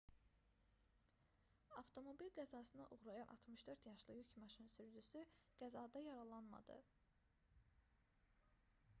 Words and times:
avtomobil 1.81 2.31
qəzasına 2.37 2.87
uğrayan 2.95 3.27
64 3.33 3.85
yaşlı 3.89 4.15
yük 4.21 4.31
maşını 4.43 4.69
sürücüsü 4.77 5.21
qəzada 5.61 6.01
yaralanmadı 6.05 6.79